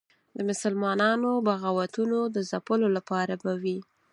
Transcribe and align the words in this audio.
د 0.35 0.37
مسلمانانو 0.49 1.29
بغاوتونو 1.47 2.19
د 2.35 2.37
ځپلو 2.49 2.87
لپاره 2.97 3.33
به 3.43 3.53
وي. 3.63 3.79